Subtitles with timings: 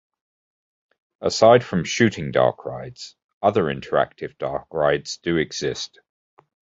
[1.21, 5.99] Aside from shooting dark rides, other interactive dark rides do exist.